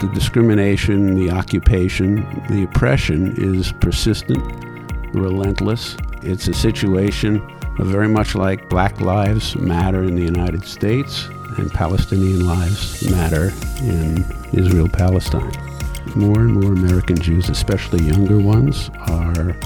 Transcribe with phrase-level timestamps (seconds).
[0.00, 2.16] the discrimination, the occupation,
[2.50, 4.42] the oppression is persistent,
[5.14, 5.96] relentless.
[6.22, 7.42] It's a situation
[7.78, 14.24] very much like Black Lives Matter in the United States and Palestinian lives matter in
[14.52, 15.52] Israel Palestine.
[16.14, 19.56] More and more American Jews, especially younger ones, are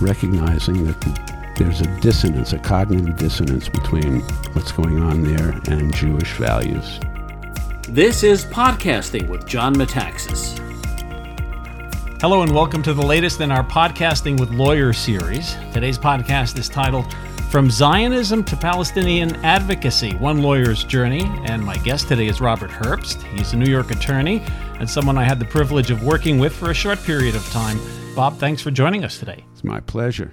[0.00, 4.20] recognizing that there's a dissonance, a cognitive dissonance between
[4.54, 7.00] what's going on there and Jewish values.
[7.90, 10.58] This is Podcasting with John Metaxas.
[12.18, 15.54] Hello, and welcome to the latest in our Podcasting with Lawyers series.
[15.70, 17.12] Today's podcast is titled
[17.50, 21.24] From Zionism to Palestinian Advocacy One Lawyer's Journey.
[21.44, 23.22] And my guest today is Robert Herbst.
[23.36, 24.42] He's a New York attorney
[24.80, 27.78] and someone I had the privilege of working with for a short period of time.
[28.16, 29.44] Bob, thanks for joining us today.
[29.52, 30.32] It's my pleasure.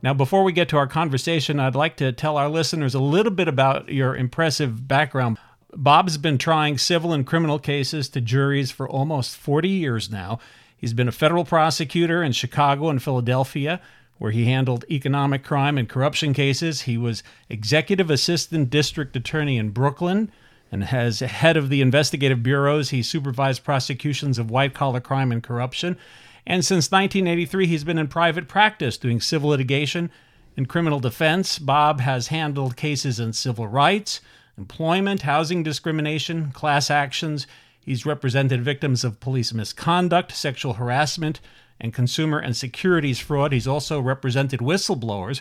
[0.00, 3.32] Now, before we get to our conversation, I'd like to tell our listeners a little
[3.32, 5.38] bit about your impressive background.
[5.76, 10.38] Bob's been trying civil and criminal cases to juries for almost 40 years now.
[10.76, 13.80] He's been a federal prosecutor in Chicago and Philadelphia,
[14.18, 16.82] where he handled economic crime and corruption cases.
[16.82, 20.30] He was executive assistant district attorney in Brooklyn
[20.74, 25.40] and as head of the investigative bureaus, he supervised prosecutions of white collar crime and
[25.40, 25.96] corruption.
[26.44, 30.10] And since 1983, he's been in private practice doing civil litigation
[30.56, 31.60] and criminal defense.
[31.60, 34.20] Bob has handled cases in civil rights,
[34.56, 37.46] employment, housing discrimination, class actions.
[37.80, 41.40] He's represented victims of police misconduct, sexual harassment,
[41.80, 43.52] and consumer and securities fraud.
[43.52, 45.40] He's also represented whistleblowers.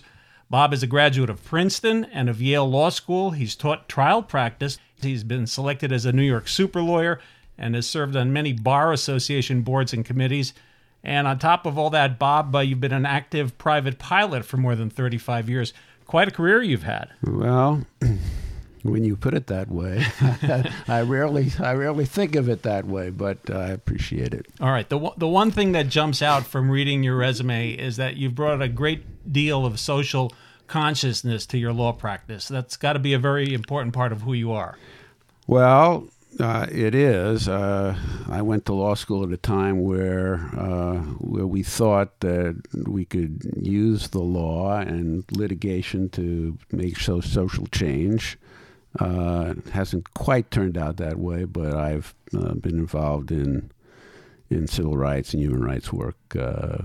[0.49, 3.31] Bob is a graduate of Princeton and of Yale Law School.
[3.31, 4.77] He's taught trial practice.
[5.01, 7.19] He's been selected as a New York super lawyer
[7.57, 10.53] and has served on many bar association boards and committees.
[11.03, 14.57] And on top of all that, Bob, uh, you've been an active private pilot for
[14.57, 15.73] more than 35 years.
[16.05, 17.09] Quite a career you've had.
[17.25, 17.85] Well,
[18.83, 20.05] when you put it that way,
[20.87, 24.45] I rarely I rarely think of it that way, but I appreciate it.
[24.61, 24.87] All right.
[24.87, 28.61] The the one thing that jumps out from reading your resume is that you've brought
[28.61, 30.31] a great deal of social
[30.67, 32.47] consciousness to your law practice.
[32.47, 34.77] That's got to be a very important part of who you are.
[35.47, 36.07] Well,
[36.39, 37.47] uh, it is.
[37.47, 37.95] Uh,
[38.29, 43.05] I went to law school at a time where uh, where we thought that we
[43.05, 48.37] could use the law and litigation to make so social change.
[48.99, 53.71] Uh, it hasn't quite turned out that way, but I've uh, been involved in
[54.49, 56.77] in civil rights and human rights work uh,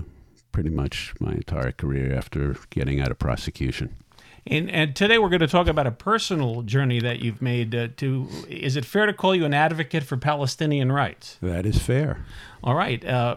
[0.51, 3.95] pretty much my entire career after getting out of prosecution.
[4.47, 7.89] And, and today we're going to talk about a personal journey that you've made uh,
[7.97, 8.27] to.
[8.47, 11.37] Is it fair to call you an advocate for Palestinian rights?
[11.41, 12.25] That is fair.
[12.63, 13.03] All right.
[13.05, 13.35] Uh,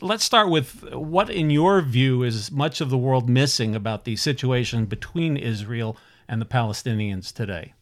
[0.00, 4.16] let's start with what, in your view, is much of the world missing about the
[4.16, 5.96] situation between Israel
[6.32, 7.74] and the Palestinians today?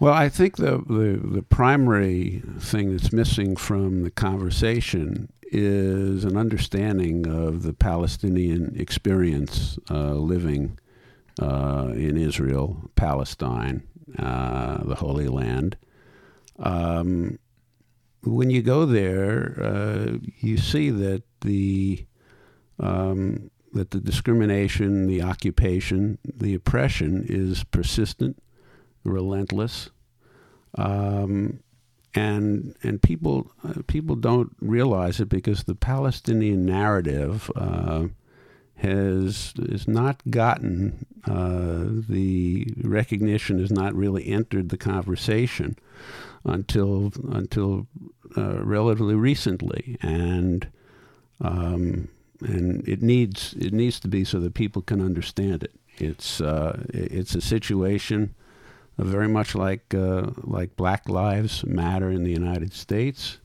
[0.00, 6.38] Well, I think the, the, the primary thing that's missing from the conversation is an
[6.38, 10.78] understanding of the Palestinian experience uh, living
[11.40, 13.86] uh, in Israel, Palestine,
[14.18, 15.76] uh, the Holy Land.
[16.58, 17.38] Um,
[18.22, 22.06] when you go there, uh, you see that the
[22.80, 28.42] um, that the discrimination, the occupation, the oppression is persistent,
[29.04, 29.90] relentless,
[30.76, 31.60] um,
[32.14, 38.06] and and people uh, people don't realize it because the Palestinian narrative uh,
[38.76, 45.76] has has not gotten uh, the recognition has not really entered the conversation
[46.44, 47.86] until until
[48.36, 50.68] uh, relatively recently, and
[51.40, 52.08] um,
[52.40, 55.74] and it needs it needs to be so that people can understand it.
[55.98, 58.34] It's uh, it's a situation
[58.98, 63.38] very much like uh, like Black Lives Matter in the United States,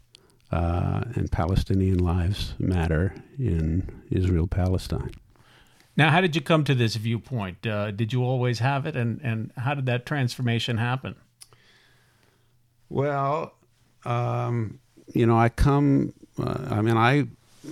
[0.52, 5.12] uh, and Palestinian lives matter in Israel Palestine.
[5.98, 7.68] Now, how did you come to this viewpoint?
[7.68, 11.16] Uh, did you always have it, and and how did that transformation happen?
[12.90, 13.54] Well,
[14.06, 14.80] um,
[15.14, 16.14] you know, I come.
[16.40, 17.28] Uh, I mean, I,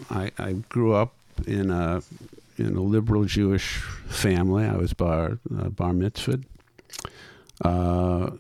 [0.10, 1.14] I I grew up
[1.48, 2.02] in a
[2.58, 3.78] in a liberal Jewish
[4.08, 4.66] family.
[4.66, 6.44] I was bar uh, bar mitzvahed.
[7.64, 8.32] Uh,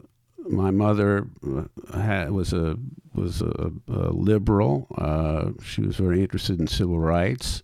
[0.49, 2.77] my mother uh, had, was a
[3.13, 4.87] was a, a liberal.
[4.97, 7.63] Uh, she was very interested in civil rights,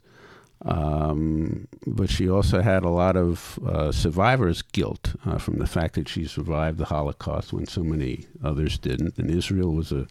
[0.66, 5.96] um, but she also had a lot of uh, survivor's guilt uh, from the fact
[5.96, 9.18] that she survived the Holocaust when so many others didn't.
[9.18, 10.08] And Israel was a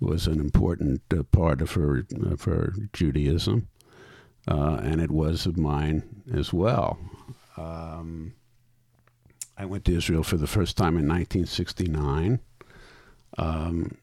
[0.00, 3.68] was an important uh, part of her of her Judaism,
[4.46, 6.98] and it was of mine as well.
[7.56, 8.34] Um,
[9.56, 12.38] I went to Israel for the first time in 1969.
[13.36, 13.98] Um,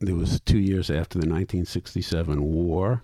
[0.00, 3.02] was two years after the 1967 war.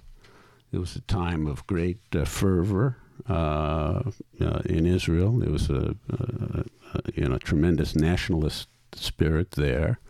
[0.72, 2.96] It was a time of great uh, fervor
[3.28, 4.02] uh,
[4.40, 5.38] uh, in Israel.
[5.38, 10.00] There was a, a, a, you know tremendous nationalist spirit there.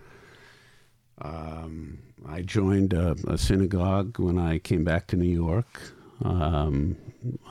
[1.21, 5.81] Um, I joined a, a, synagogue when I came back to New York
[6.25, 6.97] um,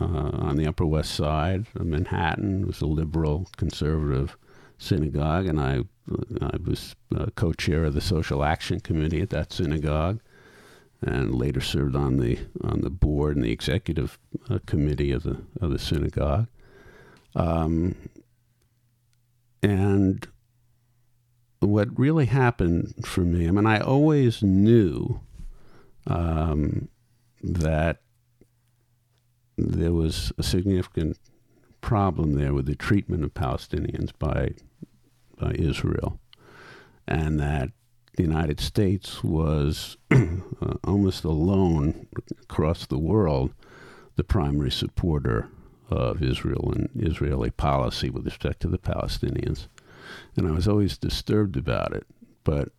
[0.01, 2.63] uh, on the Upper West Side of Manhattan.
[2.63, 4.37] It was a liberal conservative
[4.77, 5.83] synagogue, and I
[6.41, 10.19] I was uh, co-chair of the social action committee at that synagogue,
[11.01, 14.19] and later served on the on the board and the executive
[14.49, 16.47] uh, committee of the of the synagogue.
[17.35, 17.95] Um,
[19.61, 20.27] and
[21.67, 25.21] what really happened for me, I mean, I always knew
[26.07, 26.89] um,
[27.41, 28.01] that
[29.57, 31.17] there was a significant
[31.81, 34.51] problem there with the treatment of Palestinians by
[35.39, 36.19] by Israel,
[37.07, 37.69] and that
[38.15, 42.07] the United States was uh, almost alone
[42.43, 43.53] across the world
[44.15, 45.49] the primary supporter
[45.89, 49.67] of Israel and Israeli policy with respect to the Palestinians.
[50.35, 52.05] And I was always disturbed about it,
[52.43, 52.69] but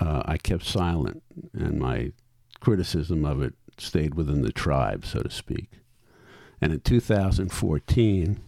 [0.00, 1.22] uh, I kept silent,
[1.52, 2.12] and my
[2.60, 5.70] criticism of it stayed within the tribe, so to speak.
[6.60, 8.40] And in 2014,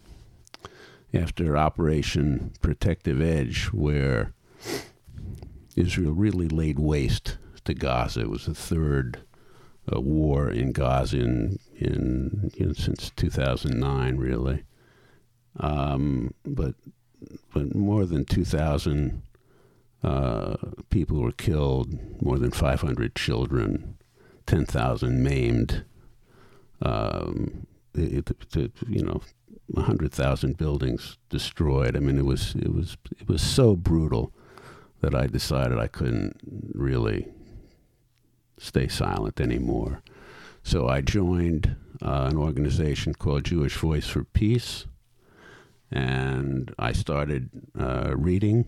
[1.12, 4.32] after Operation Protective Edge, where
[5.76, 8.20] Israel really laid waste to Gaza.
[8.20, 9.20] It was the third
[9.92, 14.64] uh, war in Gaza in, in know, since 2009, really.
[15.58, 16.74] Um, but
[17.52, 19.22] but more than 2,000
[20.02, 20.56] uh,
[20.90, 23.96] people were killed, more than 500 children,
[24.46, 25.84] 10,000 maimed.
[26.82, 29.22] Um, it, it, it, you know,
[29.76, 31.96] hundred thousand buildings destroyed.
[31.96, 34.32] I mean, it was it was it was so brutal
[35.00, 36.40] that I decided I couldn't
[36.74, 37.28] really
[38.58, 40.02] stay silent anymore.
[40.62, 44.86] So I joined uh, an organization called Jewish Voice for Peace,
[45.90, 48.64] and I started uh, reading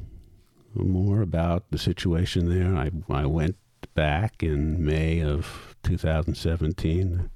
[0.75, 2.77] more about the situation there.
[2.77, 3.57] I I went
[3.95, 7.31] back in May of 2017,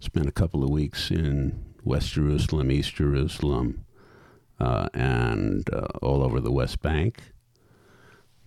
[0.00, 3.84] spent a couple of weeks in West Jerusalem, East Jerusalem,
[4.58, 7.20] uh, and uh, all over the West Bank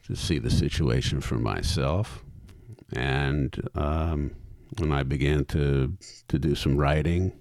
[0.07, 2.24] to see the situation for myself.
[2.94, 4.31] And um,
[4.77, 5.95] when I began to
[6.27, 7.33] to do some writing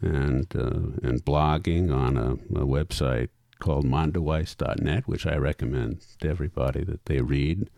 [0.00, 6.82] and uh, and blogging on a, a website called mondoweiss.net, which I recommend to everybody
[6.84, 7.68] that they read.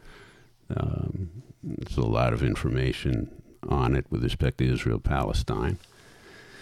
[0.75, 3.31] Um, there's a lot of information
[3.69, 5.79] on it with respect to Israel Palestine.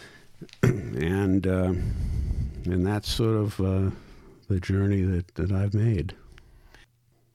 [0.63, 1.75] and uh,
[2.65, 3.91] and that's sort of uh,
[4.49, 6.15] the journey that, that I've made.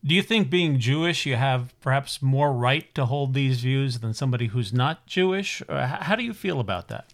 [0.04, 4.14] Do you think being Jewish, you have perhaps more right to hold these views than
[4.14, 5.64] somebody who's not Jewish?
[5.68, 7.12] Or how do you feel about that?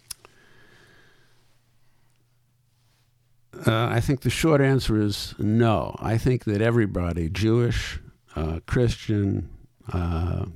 [3.66, 5.94] Uh, I think the short answer is no.
[6.00, 8.00] I think that everybody, Jewish,
[8.34, 9.48] uh, Christian,
[9.92, 10.46] uh,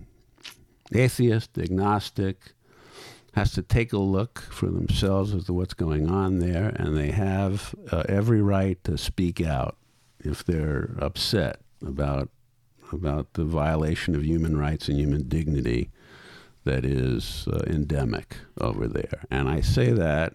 [0.93, 2.53] atheist, agnostic,
[3.35, 7.11] has to take a look for themselves as to what's going on there, and they
[7.11, 9.77] have uh, every right to speak out
[10.21, 12.31] if they're upset about
[12.93, 15.91] about the violation of human rights and human dignity
[16.65, 19.25] that is uh, endemic over there.
[19.31, 20.35] And I say that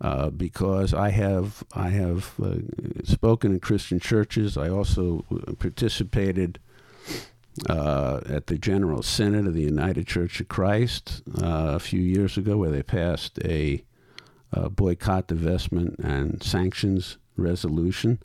[0.00, 2.56] uh, because I have I have uh,
[3.04, 4.56] spoken in Christian churches.
[4.56, 5.24] I also
[5.58, 6.58] participated
[7.68, 12.36] uh, at the General Synod of the United Church of Christ uh, a few years
[12.36, 13.82] ago, where they passed a,
[14.52, 18.18] a boycott, divestment, and sanctions resolution.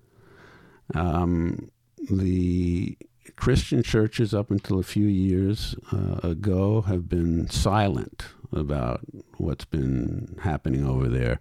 [0.94, 1.72] Um,
[2.10, 2.98] the
[3.36, 9.02] Christian churches, up until a few years uh, ago, have been silent about
[9.38, 11.40] what's been happening over there.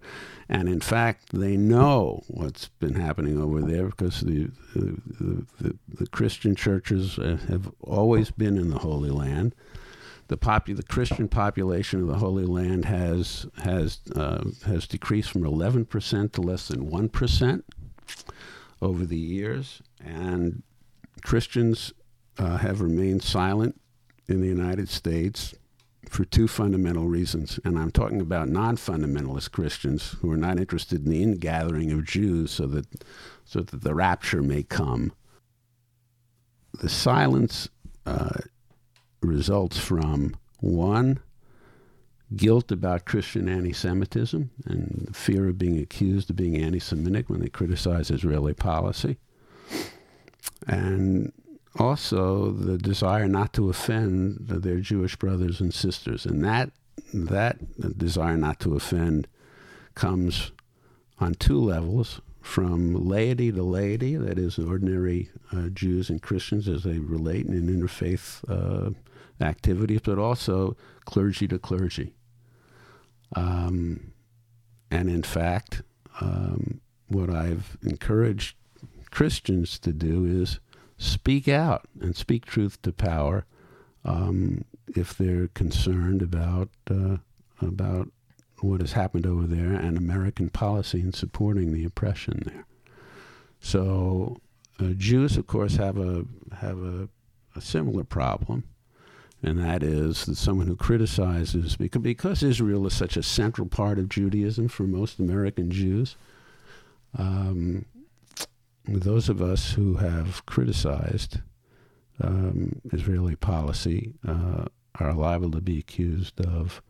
[0.48, 6.06] And in fact, they know what's been happening over there because the, the, the, the
[6.08, 9.54] Christian churches uh, have always been in the Holy Land.
[10.28, 15.42] The, popu- the Christian population of the Holy Land has, has, uh, has decreased from
[15.42, 17.62] 11% to less than 1%
[18.80, 19.82] over the years.
[20.04, 20.62] And
[21.22, 21.92] Christians
[22.38, 23.80] uh, have remained silent
[24.28, 25.54] in the United States
[26.08, 27.60] for two fundamental reasons.
[27.64, 32.04] And I'm talking about non fundamentalist Christians who are not interested in the ingathering of
[32.04, 32.86] Jews so that,
[33.44, 35.12] so that the rapture may come.
[36.80, 37.68] The silence
[38.06, 38.40] uh,
[39.20, 41.20] results from one,
[42.36, 47.40] guilt about Christian anti Semitism and fear of being accused of being anti Semitic when
[47.40, 49.18] they criticize Israeli policy.
[50.66, 51.32] And
[51.78, 56.70] also the desire not to offend their Jewish brothers and sisters, and that
[57.14, 59.26] that desire not to offend
[59.94, 60.52] comes
[61.18, 66.84] on two levels from laity to laity, that is, ordinary uh, Jews and Christians as
[66.84, 68.90] they relate in interfaith uh,
[69.38, 72.14] but also clergy to clergy.
[73.36, 74.12] Um,
[74.90, 75.82] and in fact,
[76.20, 78.56] um, what I've encouraged
[79.10, 80.60] Christians to do is
[81.00, 83.46] speak out and speak truth to power
[84.04, 84.64] um,
[84.94, 87.16] if they're concerned about uh,
[87.60, 88.08] about
[88.60, 92.66] what has happened over there and American policy in supporting the oppression there.
[93.60, 94.36] So
[94.78, 96.26] uh, Jews, of course, have a
[96.56, 97.08] have a,
[97.56, 98.64] a, similar problem,
[99.42, 103.98] and that is that someone who criticizes because because Israel is such a central part
[103.98, 106.16] of Judaism for most American Jews.
[107.16, 107.86] Um,
[108.86, 111.40] those of us who have criticized
[112.20, 114.64] um, Israeli policy uh,
[114.98, 116.82] are liable to be accused of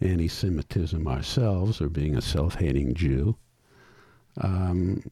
[0.00, 3.36] anti Semitism ourselves or being a self hating Jew.
[4.40, 5.02] Um,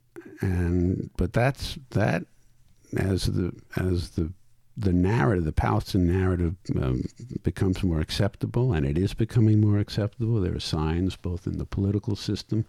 [0.41, 2.25] and but that's that
[2.97, 4.33] as the as the
[4.77, 7.03] the narrative, the Palestinian narrative, um,
[7.43, 10.41] becomes more acceptable, and it is becoming more acceptable.
[10.41, 12.65] There are signs both in the political system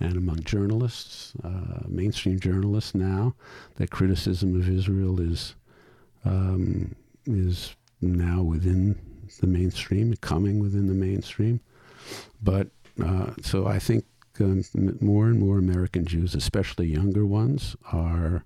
[0.00, 3.34] and among journalists, uh, mainstream journalists now,
[3.76, 5.54] that criticism of Israel is
[6.24, 6.94] um,
[7.26, 8.98] is now within
[9.40, 11.60] the mainstream, coming within the mainstream.
[12.42, 12.68] But
[13.04, 14.04] uh, so I think
[14.40, 14.64] um,
[15.00, 18.44] more and more American Jews, especially younger ones, are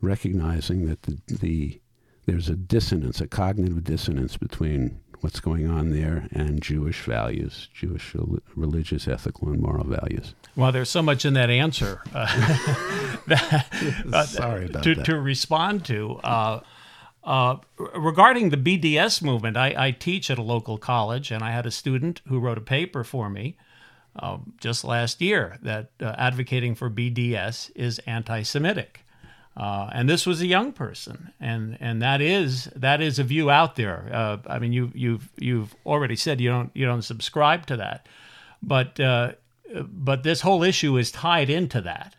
[0.00, 1.80] recognizing that the, the
[2.26, 8.14] there's a dissonance, a cognitive dissonance between what's going on there and Jewish values, Jewish
[8.54, 10.34] religious, ethical, and moral values.
[10.56, 12.26] Well, there's so much in that answer uh,
[13.26, 13.66] that,
[14.12, 15.04] uh, Sorry about to, that.
[15.06, 16.14] to respond to.
[16.24, 16.60] Uh,
[17.22, 21.66] uh, regarding the BDS movement, I, I, teach at a local college, and I had
[21.66, 23.56] a student who wrote a paper for me
[24.16, 29.04] uh, just last year that uh, advocating for BDS is anti-Semitic.
[29.60, 33.50] Uh, and this was a young person, and and that is that is a view
[33.50, 34.08] out there.
[34.10, 38.08] Uh, I mean, you you've you've already said you don't you don't subscribe to that,
[38.62, 39.32] but uh,
[39.86, 42.16] but this whole issue is tied into that.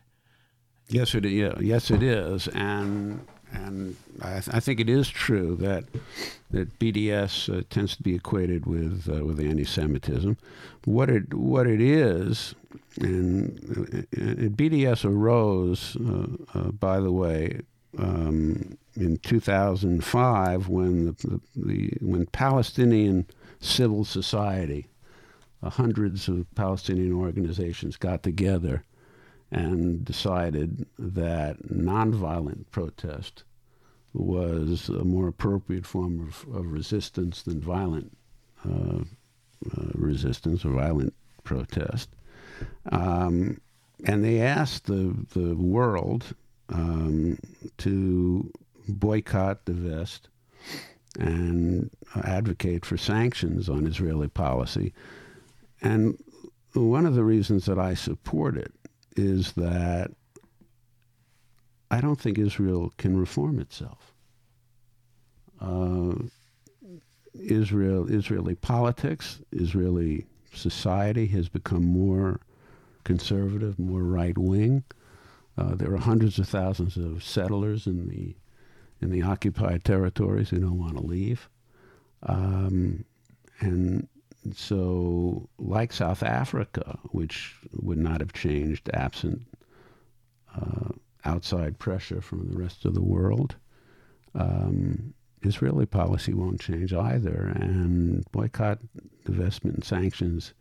[0.87, 5.55] Yes, it yeah, yes it is, and and I, th- I, think it is true
[5.57, 5.85] that
[6.51, 10.37] that BDS uh, tends to be equated with uh, with anti-Semitism.
[10.85, 12.55] What it what it is,
[12.99, 17.61] and uh, uh BDS arose, uh, uh, by the way,
[17.97, 23.27] um, in 2005 when the, the, the when Palestinian
[23.59, 24.87] civil society,
[25.63, 28.83] hundreds of Palestinian organizations got together
[29.51, 33.43] and decided that nonviolent protest
[34.13, 38.15] was a more appropriate form of, of resistance than violent
[38.67, 38.99] uh,
[39.77, 42.09] uh, resistance or violent protest.
[42.91, 43.59] Um,
[44.05, 46.35] and they asked the, the world
[46.69, 47.37] um,
[47.77, 48.51] to
[48.87, 50.29] boycott, the vest
[51.19, 51.89] and
[52.23, 54.93] advocate for sanctions on Israeli policy.
[55.81, 56.17] And
[56.73, 58.71] one of the reasons that I support it
[59.15, 60.11] is that
[61.89, 64.13] I don't think Israel can reform itself.
[65.59, 66.13] Uh,
[67.33, 72.39] Israel, Israeli politics, Israeli society has become more
[73.03, 74.83] conservative, more right wing.
[75.57, 78.35] Uh, there are hundreds of thousands of settlers in the
[79.01, 81.49] in the occupied territories who don't want to leave,
[82.23, 83.03] um,
[83.59, 84.07] and
[84.55, 89.43] so, like South Africa, which would not have changed absent
[90.55, 90.89] uh,
[91.25, 93.55] outside pressure from the rest of the world,
[94.33, 97.53] um, Israeli policy won't change either.
[97.55, 98.79] And boycott,
[99.25, 100.53] divestment, and sanctions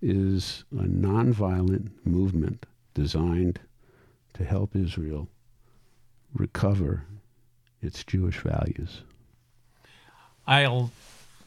[0.00, 3.60] is a nonviolent movement designed
[4.34, 5.28] to help Israel
[6.32, 7.04] recover
[7.82, 9.02] its Jewish values.
[10.46, 10.90] I'll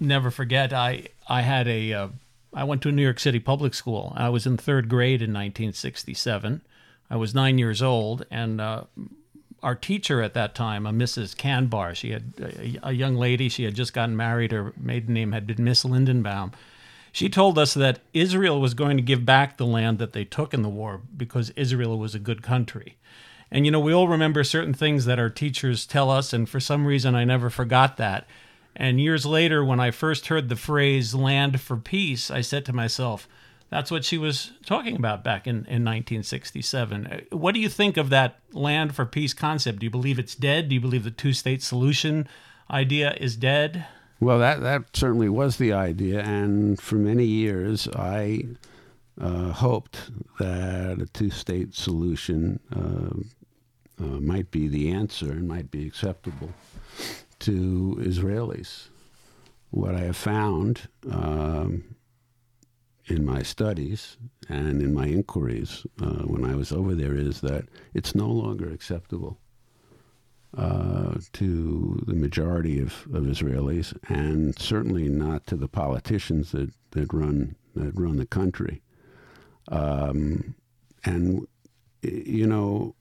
[0.04, 0.74] never forget.
[0.74, 2.08] I I had a uh,
[2.54, 4.14] I went to a New York City public school.
[4.16, 6.62] I was in third grade in 1967.
[7.10, 8.84] I was nine years old, and uh,
[9.62, 11.36] our teacher at that time, a Mrs.
[11.36, 13.50] Canbar, she had a, a, young lady.
[13.50, 14.52] She had just gotten married.
[14.52, 16.54] Her maiden name had been Miss Lindenbaum.
[17.12, 20.54] She told us that Israel was going to give back the land that they took
[20.54, 22.98] in the war because Israel was a good country.
[23.52, 26.60] And you know, we all remember certain things that our teachers tell us, and for
[26.60, 28.26] some reason, I never forgot that.
[28.76, 32.74] And years later, when I first heard the phrase land for peace, I said to
[32.74, 33.28] myself,
[33.70, 37.08] That's what she was talking about back in, in 1967.
[37.08, 39.80] Uh, what do you think of that land for peace concept?
[39.80, 40.70] Do you believe it's dead?
[40.70, 42.28] Do you believe the two state solution
[42.70, 43.86] idea is dead?
[44.20, 46.22] Well, that, that certainly was the idea.
[46.22, 48.46] And for many years, I
[49.20, 55.70] uh, hoped that a two state solution uh, uh, might be the answer and might
[55.70, 56.50] be acceptable
[57.44, 58.90] to Israelis.
[59.72, 61.96] What I have found um,
[63.08, 67.66] in my studies and in my inquiries uh, when I was over there is that
[67.94, 69.40] it's no longer acceptable
[70.58, 77.12] uh, to the majority of, of Israelis, and certainly not to the politicians that, that
[77.12, 78.82] run that run the country.
[79.70, 80.54] Um,
[81.04, 81.48] and
[82.04, 82.96] you know,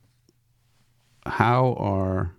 [1.26, 2.34] how are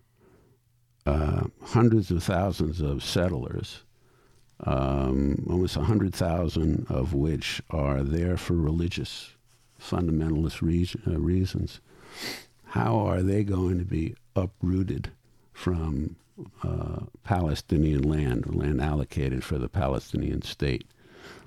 [1.06, 3.84] uh, hundreds of thousands of settlers
[4.66, 9.32] um, almost 100,000 of which are there for religious
[9.80, 10.62] fundamentalist
[11.08, 11.82] uh, reasons.
[12.68, 15.12] How are they going to be uprooted
[15.52, 16.16] from
[16.64, 20.88] uh, Palestinian land, land allocated for the Palestinian state?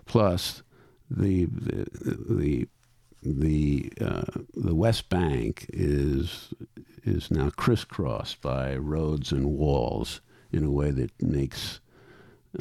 [0.05, 0.63] Plus,
[1.11, 1.87] the the
[2.29, 2.69] the
[3.23, 6.53] the, uh, the West Bank is
[7.05, 10.21] is now crisscrossed by roads and walls
[10.51, 11.81] in a way that makes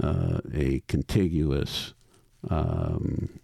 [0.01, 1.93] uh, a contiguous,
[2.49, 3.39] um,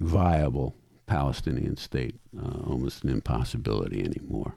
[0.00, 4.56] viable Palestinian state uh, almost an impossibility anymore.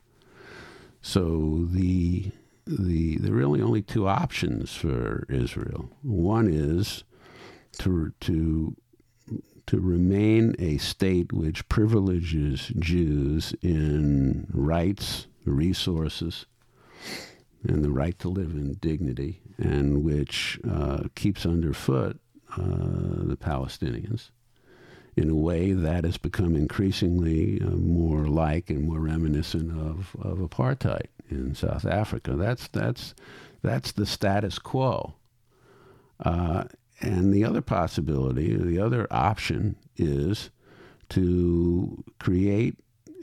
[1.02, 2.32] So the
[2.66, 5.90] the there are really only two options for Israel.
[6.02, 7.04] One is
[7.80, 8.76] to to
[9.68, 16.46] to remain a state which privileges Jews in rights, resources,
[17.68, 22.20] and the right to live in dignity, and which uh, keeps underfoot
[22.54, 24.30] uh, the Palestinians
[25.18, 30.38] in a way that has become increasingly uh, more like and more reminiscent of, of
[30.38, 32.36] apartheid in South Africa.
[32.36, 33.16] That's that's
[33.62, 35.16] that's the status quo.
[37.00, 40.50] And the other possibility, the other option, is
[41.10, 42.76] to create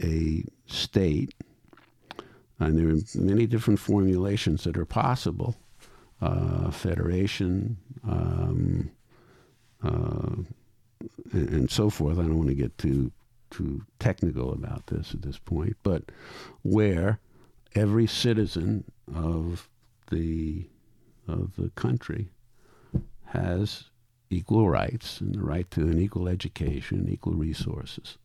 [0.03, 1.35] a state
[2.59, 5.57] and there are many different formulations that are possible.
[6.23, 7.77] Uh, federation,
[8.09, 8.91] um,
[9.83, 10.37] uh,
[11.33, 12.19] and, and, so forth.
[12.19, 13.11] I don't want to get too
[13.51, 16.05] too technical about this at this point, but
[16.63, 17.19] where
[17.75, 18.85] every citizen
[19.15, 19.69] of
[20.11, 20.65] the
[21.29, 22.29] of the country
[23.35, 23.85] has
[24.31, 28.17] equal rights and the right to an equal education, equal resources.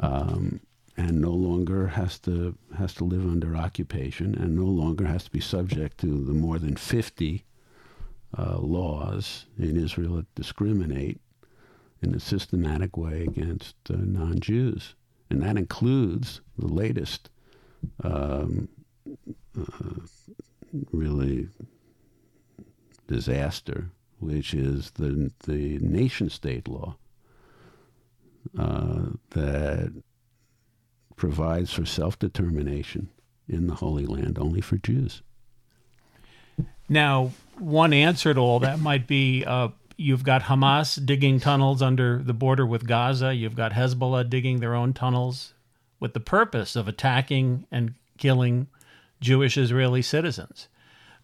[0.00, 0.60] Um,
[0.96, 5.30] and no longer has to has to live under occupation and no longer has to
[5.30, 7.44] be subject to the more than 50
[8.36, 11.20] uh, laws in Israel that discriminate
[12.02, 14.94] in a systematic way against uh, non-Jews,
[15.30, 17.30] and that includes the latest
[18.02, 18.68] um,
[19.58, 20.00] uh,
[20.90, 21.48] really
[23.06, 23.90] disaster,
[24.22, 26.96] which is the the nation state law
[28.58, 29.92] uh, that
[31.16, 33.08] provides for self determination
[33.48, 35.22] in the Holy Land only for Jews.
[36.88, 42.22] Now, one answer to all that might be uh, you've got Hamas digging tunnels under
[42.22, 45.54] the border with Gaza, you've got Hezbollah digging their own tunnels
[46.00, 48.66] with the purpose of attacking and killing
[49.20, 50.68] Jewish Israeli citizens.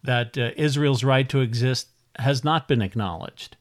[0.01, 3.57] That uh, Israel's right to exist has not been acknowledged.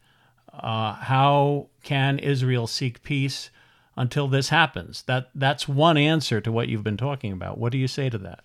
[0.53, 3.51] Uh, how can Israel seek peace
[3.99, 5.03] until this happens.
[5.03, 7.59] That that's one answer to what you've been talking about.
[7.59, 8.44] What do you say to that?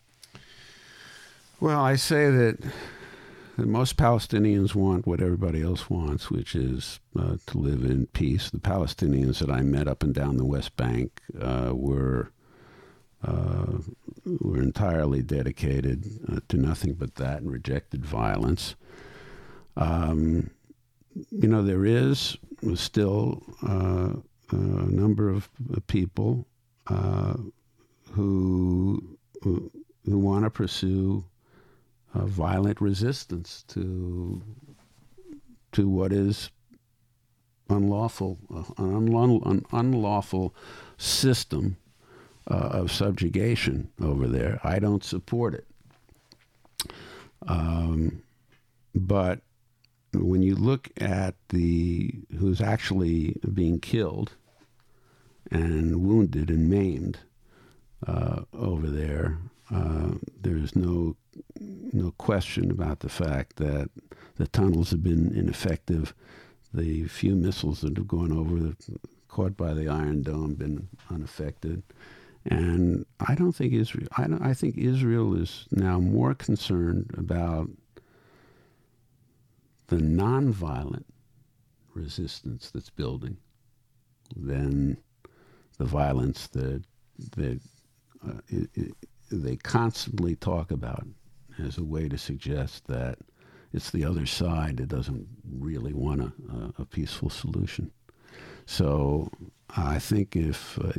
[1.60, 2.58] Well, I say that,
[3.56, 8.50] most Palestinians want what everybody else wants, which is uh, to live in peace.
[8.50, 12.32] The Palestinians that I met up and down the West Bank uh, were
[13.24, 13.78] uh,
[14.26, 18.76] were entirely dedicated uh, to nothing but that and rejected violence.
[19.76, 20.52] Um,
[21.32, 22.38] you know, there is
[22.76, 24.14] still uh,
[24.52, 25.50] a number of
[25.88, 26.48] people
[26.88, 27.36] uh,
[28.12, 29.72] who, who,
[30.06, 31.24] want to pursue
[32.14, 34.42] violent resistance to
[35.72, 36.52] to what is
[37.70, 39.14] unlawful, uh, an,
[39.46, 40.54] an unlawful
[40.98, 41.78] system
[42.50, 44.60] uh, of subjugation over there.
[44.64, 45.68] I don't support it.
[47.48, 48.22] Um,
[48.94, 49.42] but
[50.14, 54.34] when you look at the who's actually being killed
[55.52, 57.20] and wounded and maimed
[58.08, 59.38] uh, over there.
[59.74, 61.16] Uh, there's no
[61.60, 63.90] no question about the fact that
[64.36, 66.14] the tunnels have been ineffective.
[66.74, 68.74] The few missiles that have gone over
[69.28, 71.82] caught by the Iron Dome, been unaffected.
[72.46, 74.08] And I don't think Israel.
[74.18, 77.70] I, don't, I think Israel is now more concerned about
[79.94, 81.06] the nonviolent
[81.94, 83.38] resistance that's building
[84.36, 84.98] than
[85.78, 86.84] the violence that
[87.38, 87.60] that
[88.28, 88.92] uh, it, it,
[89.32, 91.06] they constantly talk about
[91.64, 93.20] as a way to suggest that
[93.72, 95.28] it's the other side that doesn't
[95.60, 97.92] really want a, a peaceful solution.
[98.66, 99.30] So
[99.76, 100.94] I think if uh,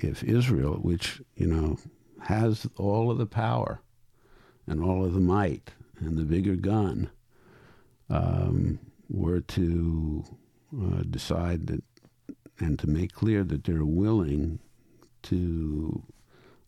[0.00, 1.76] if Israel, which you know
[2.22, 3.82] has all of the power
[4.66, 7.10] and all of the might and the bigger gun,
[8.10, 10.24] um, were to
[10.74, 11.82] uh, decide that
[12.60, 14.58] and to make clear that they're willing
[15.22, 16.02] to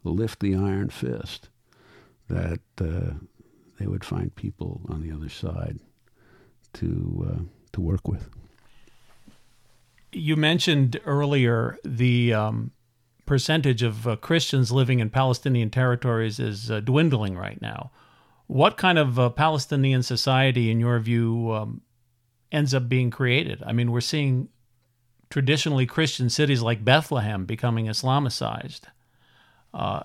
[0.05, 1.49] lift the iron fist,
[2.29, 3.15] that uh,
[3.79, 5.79] they would find people on the other side
[6.75, 7.41] to uh,
[7.73, 8.29] to work with.
[10.13, 12.73] You mentioned earlier the um,
[13.27, 17.91] percentage of uh, Christians living in Palestinian territories is uh, dwindling right now.
[18.51, 21.83] What kind of uh, Palestinian society, in your view, um,
[22.51, 23.63] ends up being created?
[23.65, 24.49] I mean, we're seeing
[25.31, 28.81] traditionally Christian cities like Bethlehem becoming Islamicized.
[29.73, 30.03] Uh,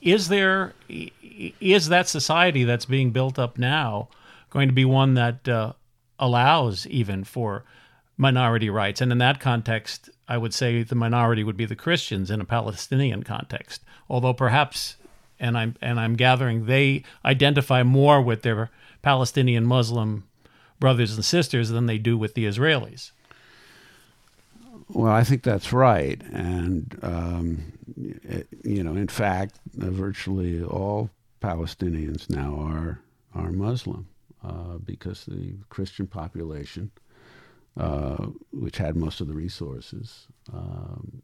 [0.00, 4.08] is there is that society that's being built up now
[4.48, 5.74] going to be one that uh,
[6.18, 7.66] allows even for
[8.16, 9.02] minority rights?
[9.02, 12.46] And in that context, I would say the minority would be the Christians in a
[12.46, 13.82] Palestinian context.
[14.08, 14.96] Although perhaps,
[15.44, 18.70] and I'm and I'm gathering they identify more with their
[19.02, 20.24] Palestinian Muslim
[20.80, 23.10] brothers and sisters than they do with the Israelis.
[24.88, 31.10] Well, I think that's right, and um, it, you know, in fact, virtually all
[31.42, 33.00] Palestinians now are
[33.34, 34.06] are Muslim
[34.42, 36.90] uh, because the Christian population,
[37.76, 41.22] uh, which had most of the resources, um,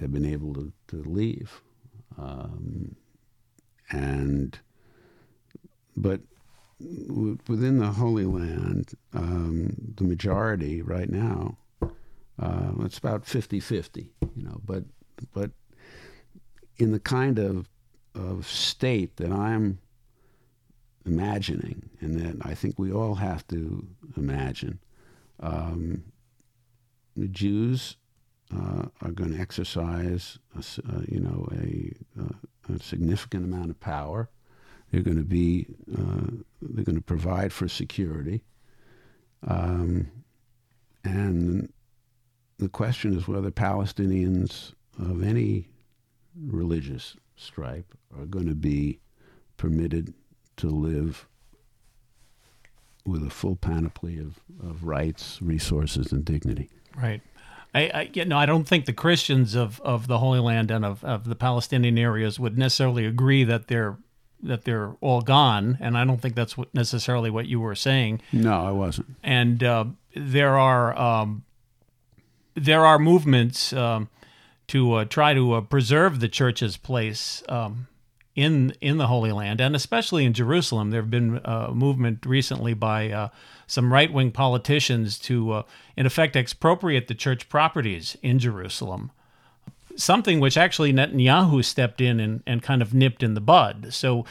[0.00, 1.60] have been able to, to leave,
[2.18, 2.94] um,
[3.90, 4.58] and
[5.96, 6.20] but
[7.48, 11.56] within the Holy Land, um, the majority right now
[12.40, 14.84] uh, it's about 50-50, you know, but
[15.32, 15.50] but
[16.78, 17.68] in the kind of
[18.14, 19.78] of state that I'm
[21.06, 24.78] imagining, and that I think we all have to imagine,
[25.40, 26.04] um,
[27.16, 27.96] the Jews
[28.54, 33.80] uh, are going to exercise, a, uh, you know, a, uh, a, significant amount of
[33.80, 34.28] power.
[34.90, 38.44] They're going to be, uh, they're going to provide for security,
[39.46, 40.10] um,
[41.02, 41.72] and
[42.58, 45.68] the question is whether Palestinians of any
[46.40, 49.00] religious stripe are going to be
[49.56, 50.14] permitted
[50.56, 51.26] to live
[53.04, 56.70] with a full panoply of, of rights, resources, and dignity.
[56.96, 57.20] Right.
[57.74, 60.84] I, I you know I don't think the Christians of, of the Holy Land and
[60.84, 63.96] of, of the Palestinian areas would necessarily agree that they're
[64.42, 68.20] that they're all gone, and I don't think that's what, necessarily what you were saying.
[68.32, 69.08] No, I wasn't.
[69.22, 71.44] And uh, there are um,
[72.54, 74.08] there are movements um,
[74.68, 77.88] to uh, try to uh, preserve the church's place um,
[78.36, 80.90] in in the Holy Land, and especially in Jerusalem.
[80.90, 83.28] There have been uh, a movement recently by uh,
[83.66, 85.62] some right wing politicians to, uh,
[85.96, 89.10] in effect, expropriate the church properties in Jerusalem.
[89.96, 93.88] Something which actually Netanyahu stepped in and, and kind of nipped in the bud.
[93.94, 94.24] So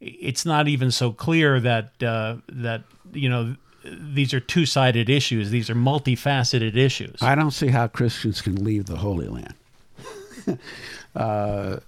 [0.00, 5.50] it's not even so clear that uh, that you know these are two sided issues.
[5.50, 7.22] These are multifaceted issues.
[7.22, 9.54] I don't see how Christians can leave the Holy Land.
[11.16, 11.78] uh,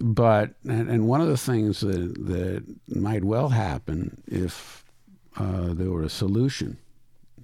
[0.00, 4.83] but and, and, one of the things that that might well happen if
[5.36, 6.78] uh, there were a solution,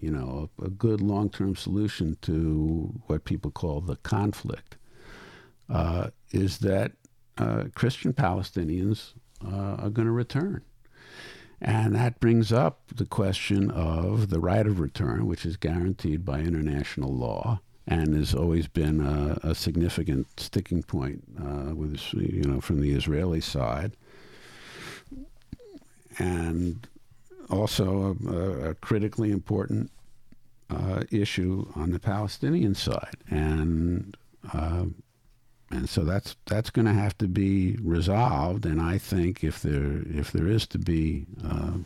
[0.01, 4.77] you know, a, a good long term solution to what people call the conflict,
[5.69, 6.93] uh, is that
[7.39, 10.63] uh, Christian Palestinians uh, are going to return.
[11.63, 16.41] And that brings up the question of the right of return, which is guaranteed by
[16.41, 22.61] international law and has always been a, a significant sticking point uh, with, you know,
[22.61, 23.93] from the Israeli side.
[26.19, 26.87] And
[27.51, 29.91] also a, a critically important
[30.71, 33.17] uh, issue on the Palestinian side.
[33.29, 34.17] And
[34.53, 34.85] uh,
[35.71, 38.67] and so that's that's going to have to be resolved.
[38.67, 41.79] And I think if there if there is to be, uh,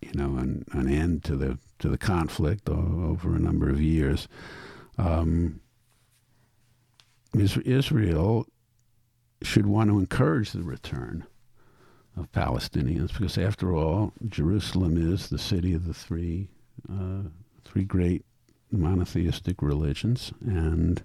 [0.00, 4.28] you know, an, an end to the to the conflict over a number of years,
[4.98, 5.60] um,
[7.34, 8.46] Israel
[9.42, 11.26] should want to encourage the return
[12.16, 16.48] of Palestinians because, after all, Jerusalem is the city of the three
[16.90, 17.28] uh,
[17.64, 18.24] three great
[18.70, 21.02] monotheistic religions, and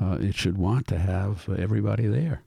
[0.00, 2.42] uh, it should want to have everybody there.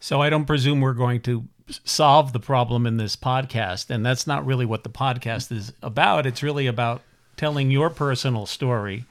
[0.00, 1.44] So I don't presume we're going to
[1.84, 6.26] solve the problem in this podcast, and that's not really what the podcast is about.
[6.26, 7.02] It's really about
[7.36, 9.04] telling your personal story.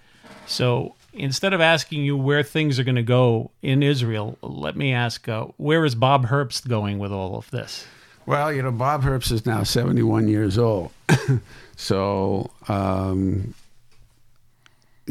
[0.45, 4.93] So instead of asking you where things are going to go in Israel, let me
[4.93, 7.85] ask, uh, where is Bob Herbst going with all of this?
[8.25, 10.91] Well, you know, Bob Herbst is now 71 years old.
[11.75, 13.53] so, um,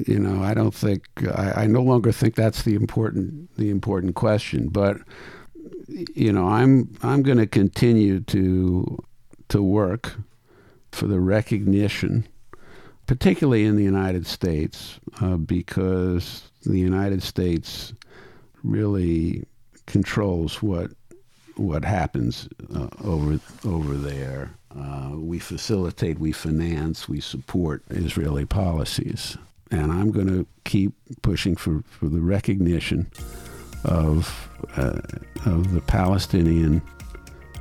[0.06, 4.14] you know, I don't think I, I, no longer think that's the important the important
[4.14, 4.68] question.
[4.68, 4.98] But
[5.88, 9.02] you know, I'm I'm going to continue to
[9.48, 10.14] to work
[10.92, 12.26] for the recognition,
[13.10, 17.92] particularly in the United States, uh, because the United States
[18.62, 19.44] really
[19.86, 20.92] controls what
[21.56, 24.54] what happens uh, over over there.
[24.78, 29.36] Uh, we facilitate, we finance, we support Israeli policies,
[29.72, 30.92] and I'm going to keep
[31.22, 33.10] pushing for, for the recognition
[33.82, 35.00] of uh,
[35.46, 36.80] of the Palestinian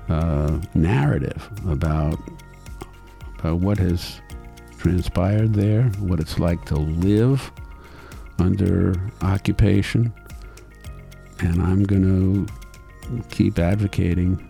[0.09, 2.19] uh, narrative about
[3.39, 4.21] about what has
[4.80, 7.52] transpired there, what it's like to live
[8.39, 10.13] under occupation,
[11.39, 14.46] and I'm going to keep advocating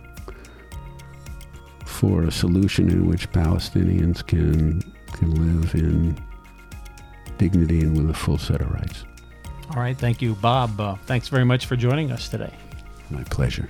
[1.84, 4.80] for a solution in which Palestinians can
[5.12, 6.16] can live in
[7.36, 9.04] dignity and with a full set of rights.
[9.70, 10.80] All right, thank you, Bob.
[10.80, 12.54] Uh, thanks very much for joining us today.
[13.10, 13.68] My pleasure.